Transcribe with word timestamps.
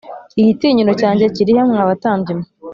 igitinyiro 0.39 0.91
cyanjye 1.01 1.25
kiri 1.35 1.51
he 1.57 1.63
mwa 1.69 1.83
batambyi 1.89 2.31
mwe 2.37 2.45